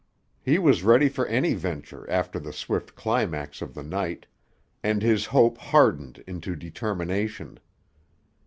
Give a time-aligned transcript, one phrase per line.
[0.41, 4.25] He was ready for any venture after the swift climax of the night,
[4.81, 7.59] and his hope hardened into determination.